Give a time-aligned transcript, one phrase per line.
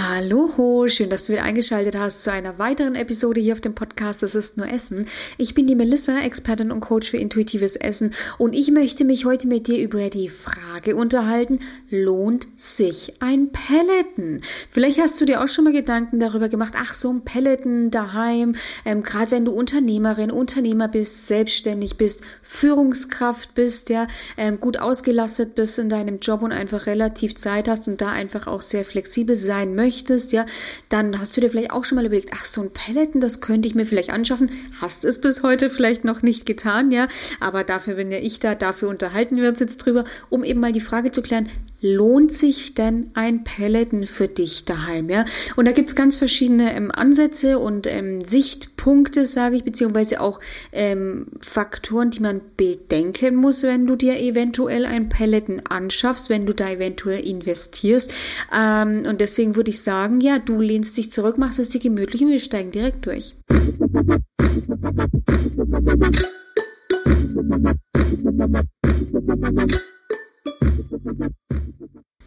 [0.00, 4.22] Hallo, schön, dass du wieder eingeschaltet hast zu einer weiteren Episode hier auf dem Podcast
[4.22, 5.08] Das ist nur Essen.
[5.38, 9.48] Ich bin die Melissa, Expertin und Coach für intuitives Essen und ich möchte mich heute
[9.48, 11.58] mit dir über die Frage unterhalten,
[11.90, 14.40] lohnt sich ein Pelleten?
[14.70, 18.54] Vielleicht hast du dir auch schon mal Gedanken darüber gemacht, ach so ein Pelleten daheim,
[18.84, 24.06] ähm, gerade wenn du Unternehmerin, Unternehmer bist, selbstständig bist, Führungskraft bist, ja,
[24.36, 28.46] ähm, gut ausgelastet bist in deinem Job und einfach relativ Zeit hast und da einfach
[28.46, 30.44] auch sehr flexibel sein möchtest möchtest, ja,
[30.90, 33.66] dann hast du dir vielleicht auch schon mal überlegt, ach, so ein Pelleten, das könnte
[33.66, 34.50] ich mir vielleicht anschaffen.
[34.82, 37.08] Hast es bis heute vielleicht noch nicht getan, ja,
[37.40, 40.72] aber dafür bin ja ich da, dafür unterhalten wir uns jetzt drüber, um eben mal
[40.72, 41.48] die Frage zu klären,
[41.80, 45.08] lohnt sich denn ein Pelleten für dich daheim?
[45.08, 45.24] Ja?
[45.56, 50.40] Und da gibt's ganz verschiedene ähm, Ansätze und ähm, Sichtpunkte, sage ich, beziehungsweise auch
[50.72, 56.54] ähm, Faktoren, die man bedenken muss, wenn du dir eventuell ein Pelleten anschaffst, wenn du
[56.54, 58.12] da eventuell investierst.
[58.56, 62.22] Ähm, und deswegen würde ich sagen, ja, du lehnst dich zurück, machst es dir gemütlich
[62.22, 63.34] und wir steigen direkt durch.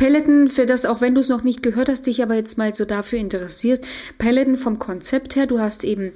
[0.01, 2.73] Pelleten, für das, auch wenn du es noch nicht gehört hast, dich aber jetzt mal
[2.73, 3.85] so dafür interessierst,
[4.17, 6.11] Pelleten vom Konzept her, du hast eben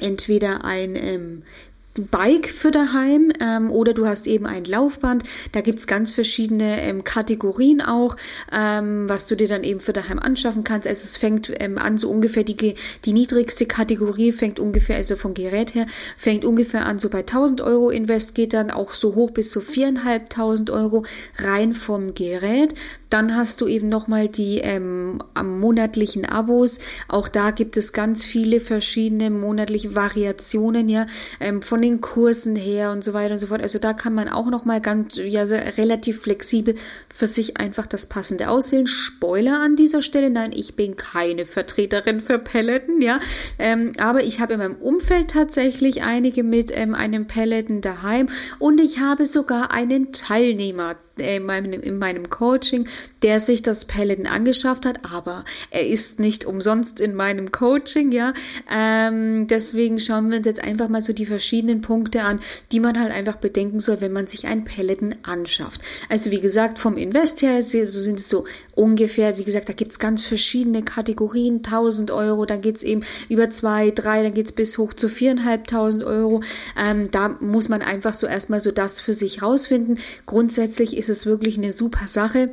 [0.00, 1.42] entweder ein ähm,
[1.94, 5.22] Bike für daheim ähm, oder du hast eben ein Laufband.
[5.52, 8.16] Da gibt's ganz verschiedene ähm, Kategorien auch,
[8.50, 10.88] ähm, was du dir dann eben für daheim anschaffen kannst.
[10.88, 15.34] Also es fängt ähm, an, so ungefähr die, die niedrigste Kategorie fängt ungefähr, also vom
[15.34, 19.30] Gerät her, fängt ungefähr an so bei 1000 Euro Invest, geht dann auch so hoch
[19.30, 21.04] bis zu 4.500 Euro
[21.38, 22.74] rein vom Gerät.
[23.14, 26.80] Dann hast du eben nochmal die ähm, monatlichen Abos.
[27.06, 31.06] Auch da gibt es ganz viele verschiedene monatliche Variationen, ja,
[31.38, 33.62] ähm, von den Kursen her und so weiter und so fort.
[33.62, 36.74] Also da kann man auch nochmal ganz, ja, relativ flexibel
[37.08, 38.88] für sich einfach das Passende auswählen.
[38.88, 43.20] Spoiler an dieser Stelle, nein, ich bin keine Vertreterin für Pelleten, ja,
[43.60, 48.80] ähm, aber ich habe in meinem Umfeld tatsächlich einige mit ähm, einem Pelleten daheim und
[48.80, 52.88] ich habe sogar einen Teilnehmer in meinem, in meinem Coaching,
[53.22, 58.34] der sich das Pelleten angeschafft hat, aber er ist nicht umsonst in meinem Coaching, ja.
[58.70, 62.40] Ähm, deswegen schauen wir uns jetzt einfach mal so die verschiedenen Punkte an,
[62.72, 65.80] die man halt einfach bedenken soll, wenn man sich ein Pelleten anschafft.
[66.08, 69.98] Also wie gesagt, vom Invest her, so sind es so ungefähr, wie gesagt, da gibt's
[69.98, 74.92] ganz verschiedene Kategorien, 1000 Euro, dann geht's eben über zwei, drei, dann geht's bis hoch
[74.92, 76.42] zu viereinhalbtausend Euro.
[76.76, 79.98] Ähm, da muss man einfach so erstmal so das für sich rausfinden.
[80.26, 82.50] Grundsätzlich ist es wirklich eine super Sache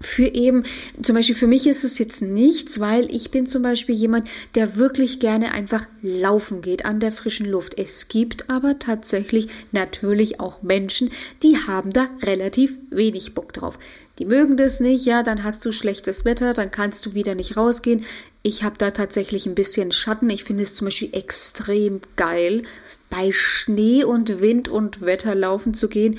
[0.00, 0.64] für eben,
[1.02, 4.76] zum Beispiel für mich ist es jetzt nichts, weil ich bin zum Beispiel jemand, der
[4.76, 7.78] wirklich gerne einfach laufen geht an der frischen Luft.
[7.78, 11.10] Es gibt aber tatsächlich natürlich auch Menschen,
[11.42, 13.78] die haben da relativ wenig Bock drauf.
[14.18, 17.56] Die mögen das nicht, ja, dann hast du schlechtes Wetter, dann kannst du wieder nicht
[17.56, 18.04] rausgehen.
[18.42, 20.30] Ich habe da tatsächlich ein bisschen Schatten.
[20.30, 22.62] Ich finde es zum Beispiel extrem geil,
[23.08, 26.18] bei Schnee und Wind und Wetter laufen zu gehen.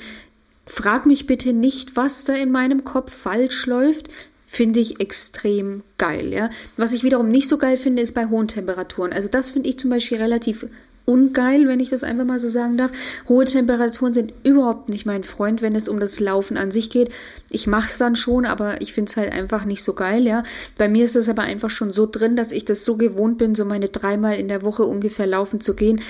[0.68, 4.10] Frag mich bitte nicht, was da in meinem Kopf falsch läuft.
[4.46, 6.48] Finde ich extrem geil, ja.
[6.76, 9.12] Was ich wiederum nicht so geil finde, ist bei hohen Temperaturen.
[9.12, 10.66] Also das finde ich zum Beispiel relativ
[11.06, 12.90] ungeil, wenn ich das einfach mal so sagen darf.
[13.28, 17.08] Hohe Temperaturen sind überhaupt nicht mein Freund, wenn es um das Laufen an sich geht.
[17.50, 20.42] Ich mache es dann schon, aber ich finde es halt einfach nicht so geil, ja.
[20.76, 23.54] Bei mir ist es aber einfach schon so drin, dass ich das so gewohnt bin,
[23.54, 26.02] so meine dreimal in der Woche ungefähr laufen zu gehen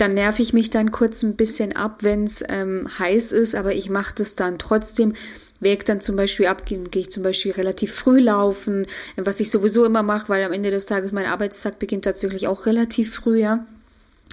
[0.00, 3.74] dann nerv ich mich dann kurz ein bisschen ab, wenn es ähm, heiß ist, aber
[3.74, 5.14] ich mache das dann trotzdem.
[5.62, 9.84] Weg dann zum Beispiel ab, gehe ich zum Beispiel relativ früh laufen, was ich sowieso
[9.84, 13.66] immer mache, weil am Ende des Tages mein Arbeitstag beginnt tatsächlich auch relativ früh, ja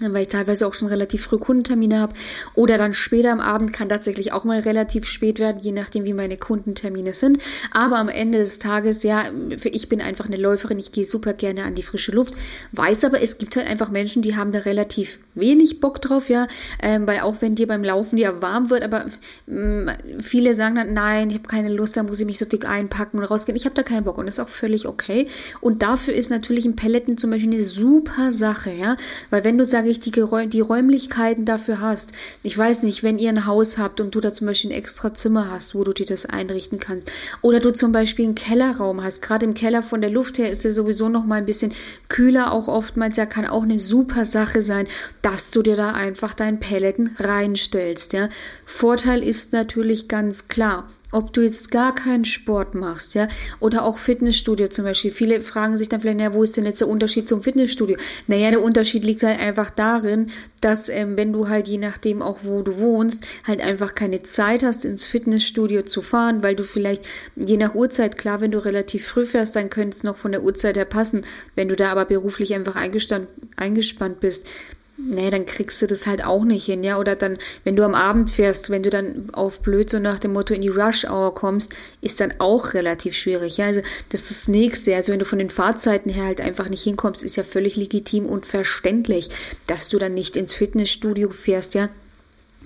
[0.02, 2.14] weil ich teilweise auch schon relativ früh Kundentermine habe.
[2.54, 6.14] Oder dann später am Abend kann tatsächlich auch mal relativ spät werden, je nachdem, wie
[6.14, 7.40] meine Kundentermine sind.
[7.72, 9.26] Aber am Ende des Tages, ja,
[9.64, 12.36] ich bin einfach eine Läuferin, ich gehe super gerne an die frische Luft.
[12.74, 16.48] Weiß aber, es gibt halt einfach Menschen, die haben da relativ wenig Bock drauf, ja.
[16.82, 19.06] Ähm, weil auch wenn dir beim Laufen ja warm wird, aber
[19.48, 19.90] ähm,
[20.22, 23.18] viele sagen dann, nein, ich habe keine Lust, da muss ich mich so dick einpacken
[23.18, 23.56] und rausgehen.
[23.56, 25.28] Ich habe da keinen Bock und das ist auch völlig okay.
[25.60, 28.96] Und dafür ist natürlich ein Pelletten zum Beispiel eine super Sache, ja.
[29.32, 32.12] Weil wenn du sagst, sage ich, die, Räumlichkeiten dafür hast.
[32.44, 35.14] Ich weiß nicht, wenn ihr ein Haus habt und du da zum Beispiel ein extra
[35.14, 37.12] Zimmer hast, wo du dir das einrichten kannst.
[37.42, 39.22] Oder du zum Beispiel einen Kellerraum hast.
[39.22, 41.74] Gerade im Keller von der Luft her ist er sowieso noch mal ein bisschen
[42.10, 43.16] kühler, auch oftmals.
[43.16, 44.88] Ja, kann auch eine super Sache sein,
[45.22, 48.14] dass du dir da einfach deinen Pelleten reinstellst.
[48.14, 48.30] Ja.
[48.66, 53.28] Vorteil ist natürlich ganz klar, ob du jetzt gar keinen Sport machst, ja,
[53.60, 55.12] oder auch Fitnessstudio zum Beispiel.
[55.12, 57.98] Viele fragen sich dann vielleicht, naja, wo ist denn jetzt der Unterschied zum Fitnessstudio?
[58.28, 60.28] Naja, der Unterschied liegt halt einfach darin,
[60.62, 64.64] dass ähm, wenn du halt je nachdem auch wo du wohnst, halt einfach keine Zeit
[64.64, 69.08] hast, ins Fitnessstudio zu fahren, weil du vielleicht je nach Uhrzeit, klar, wenn du relativ
[69.08, 71.22] früh fährst, dann könnte es noch von der Uhrzeit her passen.
[71.56, 74.48] Wenn du da aber beruflich einfach eingespannt bist,
[74.98, 76.98] nee, dann kriegst du das halt auch nicht hin, ja.
[76.98, 80.34] Oder dann, wenn du am Abend fährst, wenn du dann auf blöd so nach dem
[80.34, 83.68] Motto in die Rush Hour kommst, ist dann auch relativ schwierig, ja.
[83.68, 84.96] Also das ist das Nächste.
[84.96, 88.26] Also wenn du von den Fahrzeiten her halt einfach nicht hinkommst, ist ja völlig legitim
[88.26, 89.30] und verständlich,
[89.68, 91.90] dass du dann nicht ins Fitnessstudio fährst, ja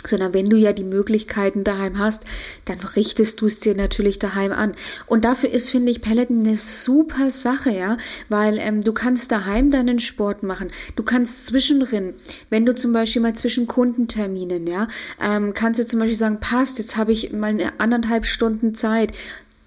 [0.05, 2.23] sondern wenn du ja die Möglichkeiten daheim hast,
[2.65, 4.73] dann richtest du es dir natürlich daheim an.
[5.05, 7.97] Und dafür ist, finde ich, Peloton eine super Sache, ja,
[8.29, 10.71] weil ähm, du kannst daheim deinen Sport machen.
[10.95, 12.13] Du kannst zwischendrin,
[12.49, 14.87] wenn du zum Beispiel mal zwischen Kundenterminen, ja,
[15.21, 19.13] ähm, kannst du zum Beispiel sagen, passt, jetzt habe ich mal eine anderthalb Stunden Zeit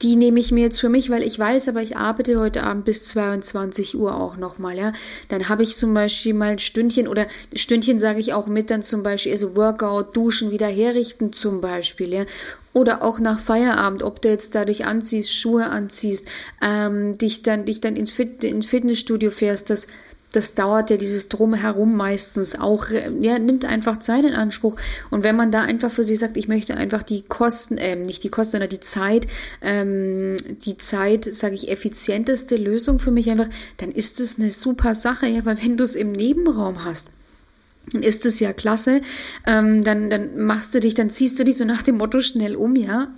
[0.04, 2.84] die nehme ich mir jetzt für mich, weil ich weiß, aber ich arbeite heute Abend
[2.84, 4.92] bis 22 Uhr auch nochmal, ja.
[5.28, 8.82] Dann habe ich zum Beispiel mal ein Stündchen oder Stündchen sage ich auch mit, dann
[8.82, 12.24] zum Beispiel also Workout, Duschen, wieder herrichten zum Beispiel, ja.
[12.74, 16.28] Oder auch nach Feierabend, ob du jetzt dadurch anziehst, Schuhe anziehst,
[16.60, 19.86] ähm, dich dann, dich dann ins, Fit ins Fitnessstudio fährst, das
[20.34, 24.76] das dauert ja dieses Drumherum meistens auch, ja, nimmt einfach Zeit in Anspruch.
[25.10, 28.24] Und wenn man da einfach für sich sagt, ich möchte einfach die Kosten, äh, nicht
[28.24, 29.26] die Kosten, sondern die Zeit,
[29.62, 34.94] ähm, die Zeit, sage ich, effizienteste Lösung für mich einfach, dann ist es eine super
[34.94, 37.08] Sache, ja, weil wenn du es im Nebenraum hast,
[37.92, 39.02] dann ist es ja klasse.
[39.46, 42.56] Ähm, dann, dann machst du dich, dann ziehst du dich so nach dem Motto schnell
[42.56, 43.08] um, ja.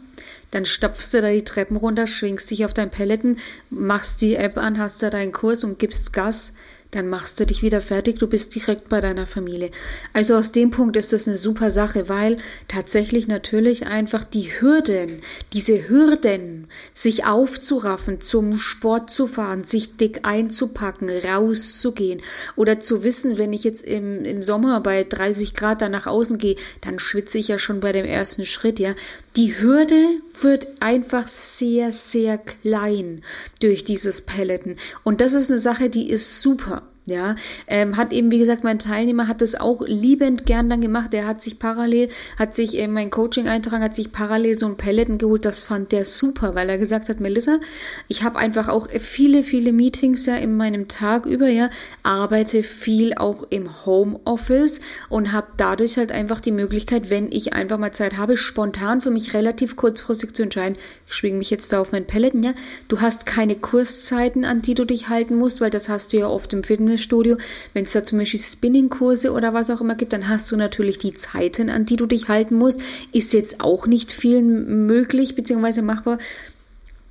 [0.50, 3.38] Dann stopfst du da die Treppen runter, schwingst dich auf dein Pelleten,
[3.70, 6.52] machst die App an, hast da deinen Kurs und gibst Gas
[6.96, 9.70] dann machst du dich wieder fertig, du bist direkt bei deiner Familie.
[10.14, 12.38] Also aus dem Punkt ist das eine super Sache, weil
[12.68, 15.20] tatsächlich natürlich einfach die Hürden,
[15.52, 22.22] diese Hürden, sich aufzuraffen, zum Sport zu fahren, sich dick einzupacken, rauszugehen
[22.56, 26.38] oder zu wissen, wenn ich jetzt im, im Sommer bei 30 Grad da nach außen
[26.38, 28.94] gehe, dann schwitze ich ja schon bei dem ersten Schritt, ja.
[29.36, 30.02] Die Hürde
[30.40, 33.20] wird einfach sehr, sehr klein
[33.60, 34.76] durch dieses Pelleten.
[35.04, 36.85] Und das ist eine Sache, die ist super.
[37.08, 37.36] Ja,
[37.68, 41.12] ähm, hat eben, wie gesagt, mein Teilnehmer hat das auch liebend gern dann gemacht.
[41.12, 44.76] Der hat sich parallel, hat sich äh, mein Coaching eintragen, hat sich parallel so ein
[44.76, 45.44] Pelleten geholt.
[45.44, 47.60] Das fand der super, weil er gesagt hat, Melissa,
[48.08, 51.70] ich habe einfach auch viele, viele Meetings ja in meinem Tag über, ja,
[52.02, 57.78] arbeite viel auch im Homeoffice und habe dadurch halt einfach die Möglichkeit, wenn ich einfach
[57.78, 60.76] mal Zeit habe, spontan für mich relativ kurzfristig zu entscheiden,
[61.06, 62.52] ich schwinge mich jetzt da auf mein Pelleten, ja.
[62.88, 66.26] Du hast keine Kurszeiten, an die du dich halten musst, weil das hast du ja
[66.26, 67.36] oft im Fitness Fitnessstudio.
[67.74, 70.98] Wenn es da zum Beispiel Spinningkurse oder was auch immer gibt, dann hast du natürlich
[70.98, 72.80] die Zeiten, an die du dich halten musst.
[73.12, 75.82] Ist jetzt auch nicht viel möglich bzw.
[75.82, 76.18] machbar.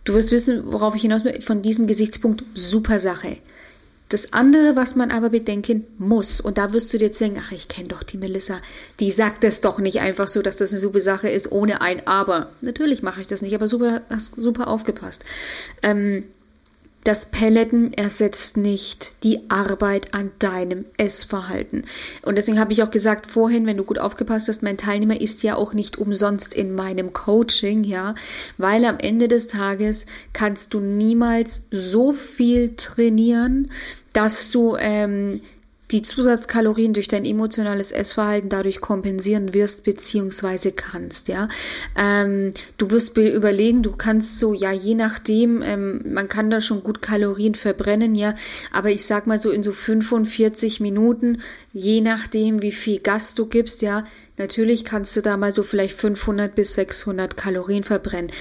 [0.04, 1.42] Du wirst wissen, worauf ich hinaus will.
[1.42, 3.38] Von diesem Gesichtspunkt super Sache.
[4.10, 7.52] Das andere, was man aber bedenken muss, und da wirst du dir jetzt denken, ach,
[7.52, 8.62] ich kenne doch die Melissa,
[9.00, 12.06] die sagt es doch nicht einfach so, dass das eine super Sache ist, ohne ein
[12.06, 12.52] Aber.
[12.62, 15.26] Natürlich mache ich das nicht, aber super, hast super aufgepasst.
[15.82, 16.26] Ähm,
[17.06, 21.86] das Pelleten ersetzt nicht die Arbeit an deinem Essverhalten.
[22.24, 25.44] Und deswegen habe ich auch gesagt vorhin, wenn du gut aufgepasst hast, mein Teilnehmer ist
[25.44, 28.16] ja auch nicht umsonst in meinem Coaching, ja,
[28.58, 33.70] weil am Ende des Tages kannst du niemals so viel trainieren,
[34.14, 35.42] dass du ähm,
[35.92, 41.48] die Zusatzkalorien durch dein emotionales Essverhalten dadurch kompensieren wirst beziehungsweise kannst, ja.
[41.98, 46.84] Ähm, du wirst überlegen, du kannst so, ja, je nachdem, ähm, man kann da schon
[46.84, 48.34] gut Kalorien verbrennen, ja,
[48.72, 53.46] aber ich sag mal so in so 45 Minuten, je nachdem, wie viel Gas du
[53.46, 54.06] gibst, ja,
[54.38, 58.32] natürlich kannst du da mal so vielleicht 500 bis 600 Kalorien verbrennen.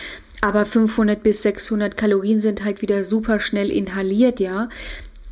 [0.41, 4.69] Aber 500 bis 600 Kalorien sind halt wieder super schnell inhaliert, ja.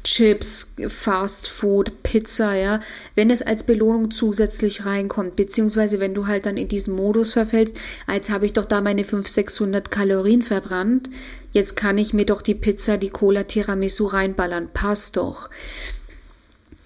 [0.04, 2.80] Chips, Fast Food, Pizza, ja,
[3.14, 7.78] wenn es als Belohnung zusätzlich reinkommt, beziehungsweise wenn du halt dann in diesen Modus verfällst,
[8.06, 11.08] als habe ich doch da meine 500, 600 Kalorien verbrannt,
[11.52, 15.48] jetzt kann ich mir doch die Pizza, die Cola, Tiramisu reinballern, passt doch.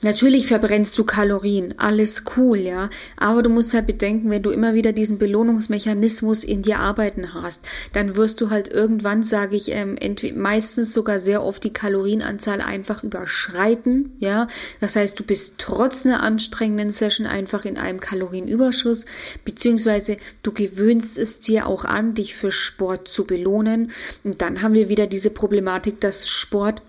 [0.02, 2.90] Natürlich verbrennst du Kalorien, alles cool, ja.
[3.16, 7.64] Aber du musst halt bedenken, wenn du immer wieder diesen Belohnungsmechanismus in dir arbeiten hast,
[7.94, 9.96] dann wirst du halt irgendwann, sage ich, ähm,
[10.34, 14.48] meistens sogar sehr oft die Kalorienanzahl einfach überschreiten, ja.
[14.80, 19.06] Das heißt, du bist trotz einer anstrengenden Session einfach in einem Kalorienüberschuss,
[19.46, 23.90] beziehungsweise du gewöhnst es dir auch an, dich für Sport zu belohnen.
[24.24, 26.82] Und dann haben wir wieder diese Problematik, dass Sport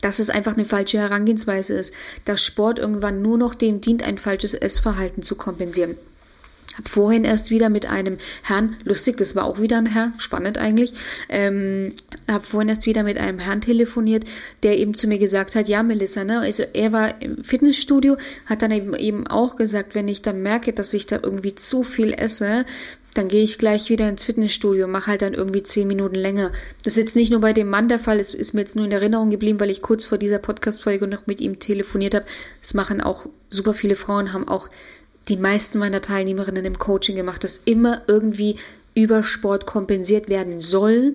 [0.00, 1.92] dass es einfach eine falsche Herangehensweise ist,
[2.24, 5.96] dass Sport irgendwann nur noch dem dient, ein falsches Essverhalten zu kompensieren.
[6.78, 10.56] Hab vorhin erst wieder mit einem Herrn, lustig, das war auch wieder ein Herr, spannend
[10.56, 10.94] eigentlich,
[11.28, 11.92] ähm,
[12.26, 14.24] hab vorhin erst wieder mit einem Herrn telefoniert,
[14.62, 18.62] der eben zu mir gesagt hat, ja Melissa, ne, also er war im Fitnessstudio, hat
[18.62, 22.14] dann eben, eben auch gesagt, wenn ich dann merke, dass ich da irgendwie zu viel
[22.14, 22.64] esse,
[23.14, 26.50] dann gehe ich gleich wieder ins Fitnessstudio, mache halt dann irgendwie zehn Minuten länger.
[26.82, 28.86] Das ist jetzt nicht nur bei dem Mann der Fall, es ist mir jetzt nur
[28.86, 32.24] in Erinnerung geblieben, weil ich kurz vor dieser Podcast-Folge noch mit ihm telefoniert habe.
[32.60, 34.68] Das machen auch super viele Frauen, haben auch
[35.28, 38.56] die meisten meiner Teilnehmerinnen im Coaching gemacht, dass immer irgendwie
[38.94, 41.14] über Sport kompensiert werden soll.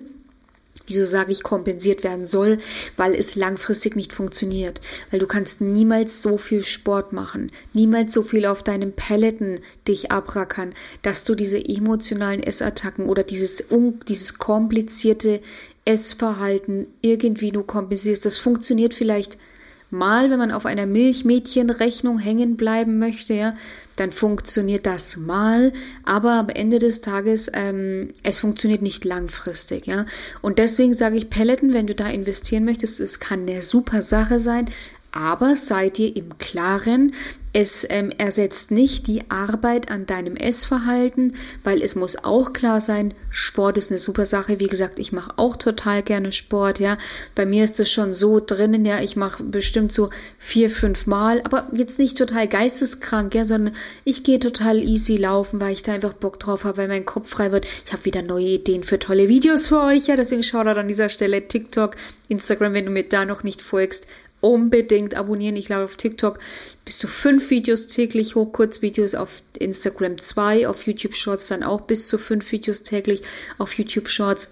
[0.88, 2.58] Wieso sage ich kompensiert werden soll?
[2.96, 4.80] Weil es langfristig nicht funktioniert.
[5.10, 10.10] Weil du kannst niemals so viel Sport machen, niemals so viel auf deinem Pelleten dich
[10.10, 13.64] abrackern, dass du diese emotionalen Essattacken oder dieses,
[14.08, 15.40] dieses komplizierte
[15.84, 18.26] Essverhalten irgendwie nur kompensierst.
[18.26, 19.38] Das funktioniert vielleicht
[19.90, 23.54] mal, wenn man auf einer Milchmädchenrechnung hängen bleiben möchte, ja,
[23.96, 25.72] dann funktioniert das mal,
[26.04, 30.06] aber am Ende des Tages, ähm, es funktioniert nicht langfristig, ja.
[30.40, 34.38] Und deswegen sage ich Pelleten, wenn du da investieren möchtest, es kann eine super Sache
[34.38, 34.68] sein,
[35.18, 37.12] aber sei dir im Klaren,
[37.52, 41.34] es ähm, ersetzt nicht die Arbeit an deinem Essverhalten,
[41.64, 44.60] weil es muss auch klar sein, Sport ist eine super Sache.
[44.60, 46.98] Wie gesagt, ich mache auch total gerne Sport, ja.
[47.34, 51.40] Bei mir ist es schon so drinnen, ja, ich mache bestimmt so vier, fünf Mal,
[51.42, 55.94] aber jetzt nicht total geisteskrank, ja, sondern ich gehe total easy laufen, weil ich da
[55.94, 57.66] einfach Bock drauf habe, weil mein Kopf frei wird.
[57.84, 61.08] Ich habe wieder neue Ideen für tolle Videos für euch, ja, deswegen schaut an dieser
[61.08, 61.96] Stelle TikTok,
[62.28, 64.06] Instagram, wenn du mir da noch nicht folgst
[64.40, 65.56] unbedingt abonnieren.
[65.56, 66.38] Ich lade auf TikTok
[66.84, 71.82] bis zu fünf Videos täglich hoch, Kurzvideos auf Instagram zwei, auf YouTube Shorts dann auch
[71.82, 73.22] bis zu fünf Videos täglich
[73.58, 74.50] auf YouTube Shorts.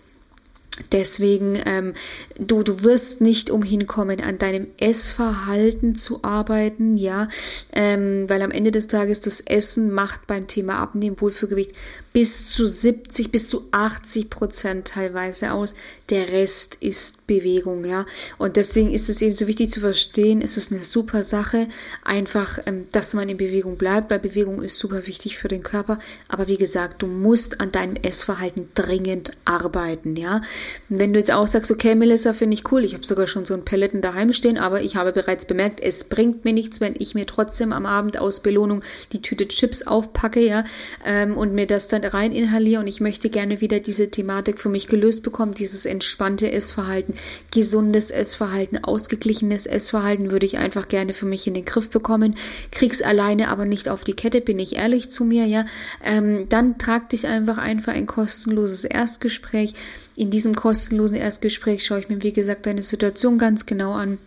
[0.93, 1.95] Deswegen, ähm,
[2.39, 7.29] du, du wirst nicht umhin kommen, an deinem Essverhalten zu arbeiten, ja,
[7.73, 11.73] ähm, weil am Ende des Tages das Essen macht beim Thema Abnehmen, Wohlfühlgewicht
[12.17, 15.75] bis zu 70, bis zu 80 Prozent teilweise aus.
[16.09, 18.07] Der Rest ist Bewegung, ja.
[18.39, 21.69] Und deswegen ist es eben so wichtig zu verstehen, es ist eine super Sache,
[22.05, 25.99] einfach, ähm, dass man in Bewegung bleibt, weil Bewegung ist super wichtig für den Körper.
[26.29, 30.41] Aber wie gesagt, du musst an deinem Essverhalten dringend arbeiten, ja.
[30.89, 33.55] Wenn du jetzt auch sagst, okay, Melissa, finde ich cool, ich habe sogar schon so
[33.55, 37.15] ein Pelleten daheim stehen, aber ich habe bereits bemerkt, es bringt mir nichts, wenn ich
[37.15, 38.83] mir trotzdem am Abend aus Belohnung
[39.13, 40.65] die Tüte Chips aufpacke, ja,
[41.05, 44.69] ähm, und mir das dann rein inhaliere und ich möchte gerne wieder diese Thematik für
[44.69, 47.15] mich gelöst bekommen, dieses entspannte Essverhalten,
[47.51, 52.37] gesundes Essverhalten, ausgeglichenes Essverhalten würde ich einfach gerne für mich in den Griff bekommen.
[52.71, 55.65] Krieg's alleine aber nicht auf die Kette, bin ich ehrlich zu mir, ja.
[56.05, 59.75] Ähm, dann trag dich einfach ein für ein kostenloses Erstgespräch.
[60.17, 64.19] In diesem kostenlosen Erstgespräch schaue ich mir, wie gesagt, deine Situation ganz genau an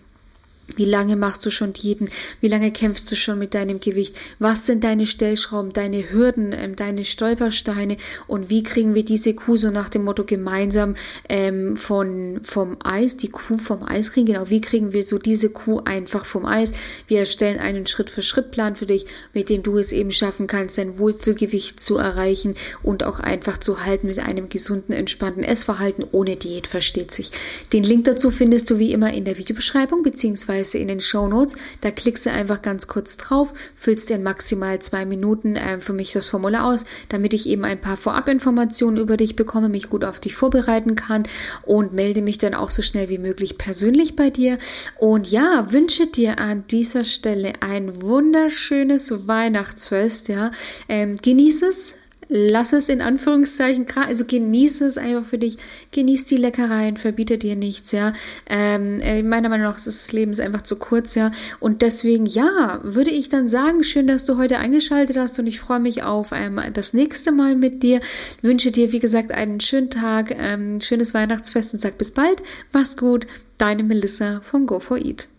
[0.76, 2.10] wie lange machst du schon Diäten?
[2.42, 4.16] Wie lange kämpfst du schon mit deinem Gewicht?
[4.40, 7.98] Was sind deine Stellschrauben, deine Hürden, ähm, deine Stolpersteine?
[8.28, 10.96] Und wie kriegen wir diese Kuh so nach dem Motto gemeinsam
[11.28, 14.28] ähm, von, vom Eis, die Kuh vom Eis kriegen?
[14.28, 16.74] Genau, wie kriegen wir so diese Kuh einfach vom Eis?
[17.08, 21.80] Wir erstellen einen Schritt-für-Schritt-Plan für dich, mit dem du es eben schaffen kannst, dein Wohlfühlgewicht
[21.80, 27.12] zu erreichen und auch einfach zu halten mit einem gesunden, entspannten Essverhalten ohne Diät, versteht
[27.12, 27.32] sich.
[27.74, 31.28] Den Link dazu findest du wie immer in der Videobeschreibung beziehungsweise beziehungsweise in den Show
[31.28, 31.56] Notes.
[31.82, 35.94] Da klickst du einfach ganz kurz drauf, füllst dir in maximal zwei Minuten äh, für
[35.94, 40.04] mich das Formular aus, damit ich eben ein paar Vorabinformationen über dich bekomme, mich gut
[40.04, 41.24] auf dich vorbereiten kann
[41.64, 44.58] und melde mich dann auch so schnell wie möglich persönlich bei dir.
[44.98, 50.28] Und ja, wünsche dir an dieser Stelle ein wunderschönes Weihnachtsfest.
[50.28, 50.52] Ja,
[50.88, 51.96] ähm, genieße es
[52.30, 55.58] lass es in Anführungszeichen, also genieße es einfach für dich,
[55.92, 58.14] genieß die Leckereien, verbiete dir nichts, ja.
[58.48, 61.32] Ähm, äh, meiner Meinung nach ist das Leben ist einfach zu kurz, ja.
[61.60, 65.60] Und deswegen, ja, würde ich dann sagen, schön, dass du heute eingeschaltet hast und ich
[65.60, 68.00] freue mich auf ähm, das nächste Mal mit dir.
[68.42, 72.44] Wünsche dir, wie gesagt, einen schönen Tag, ähm, schönes Weihnachtsfest und sag bis bald.
[72.72, 73.26] Mach's gut.
[73.58, 75.30] Deine Melissa von Go for Eat.